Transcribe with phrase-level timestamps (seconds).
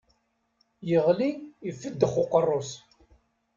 [0.89, 1.29] Yeɣli
[1.69, 2.71] ifeddex uqerru-s!